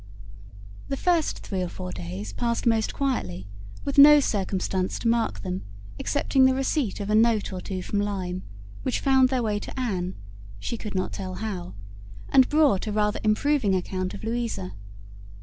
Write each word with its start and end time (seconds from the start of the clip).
The 0.89 0.97
first 0.97 1.43
three 1.45 1.61
or 1.61 1.67
four 1.69 1.91
days 1.91 2.33
passed 2.33 2.65
most 2.65 2.91
quietly, 2.91 3.45
with 3.85 3.99
no 3.99 4.19
circumstance 4.19 4.97
to 4.97 5.07
mark 5.07 5.41
them 5.41 5.61
excepting 5.99 6.45
the 6.45 6.55
receipt 6.55 6.99
of 6.99 7.11
a 7.11 7.13
note 7.13 7.53
or 7.53 7.61
two 7.61 7.83
from 7.83 7.99
Lyme, 7.99 8.41
which 8.81 8.99
found 8.99 9.29
their 9.29 9.43
way 9.43 9.59
to 9.59 9.79
Anne, 9.79 10.15
she 10.57 10.75
could 10.75 10.95
not 10.95 11.13
tell 11.13 11.35
how, 11.35 11.75
and 12.29 12.49
brought 12.49 12.87
a 12.87 12.91
rather 12.91 13.19
improving 13.23 13.75
account 13.75 14.15
of 14.15 14.23
Louisa. 14.23 14.71